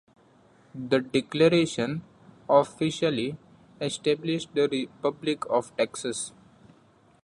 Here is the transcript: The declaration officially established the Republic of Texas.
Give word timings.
The 0.73 1.01
declaration 1.01 2.01
officially 2.49 3.37
established 3.79 4.49
the 4.55 4.67
Republic 4.67 5.47
of 5.47 5.77
Texas. 5.77 6.33